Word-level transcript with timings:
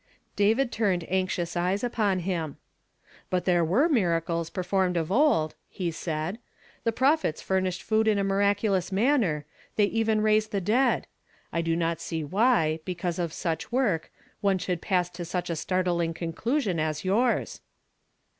David 0.35 0.71
turned 0.71 1.05
anxious 1.09 1.55
eyes 1.55 1.83
u})(»n 1.83 2.21
him. 2.21 2.57
"But 3.29 3.45
there 3.45 3.63
were 3.63 3.87
miracles 3.87 4.49
performed 4.49 4.97
of 4.97 5.11
old," 5.11 5.53
lie 5.79 5.91
said." 5.91 6.39
'J'he 6.87 6.95
prophets 6.95 7.39
fui 7.39 7.59
iiished 7.61 7.83
food 7.83 8.07
in 8.07 8.17
a 8.17 8.25
miiac 8.25 8.67
ulous 8.67 8.91
manner; 8.91 9.45
they 9.75 9.85
even 9.85 10.21
raised 10.21 10.49
the 10.51 10.59
dead. 10.59 11.05
I 11.53 11.61
do 11.61 11.75
not 11.75 12.01
see 12.01 12.23
why, 12.23 12.79
because 12.83 13.19
of 13.19 13.31
such 13.31 13.71
work, 13.71 14.11
one 14.39 14.57
should 14.57 14.81
pass 14.81 15.07
to 15.11 15.23
such 15.23 15.51
a 15.51 15.55
startling 15.55 16.15
conclusion 16.15 16.79
as 16.79 17.03
youi 17.03 17.41
s." 17.41 17.61